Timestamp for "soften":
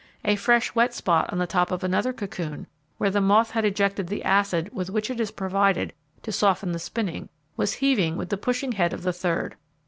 6.31-6.71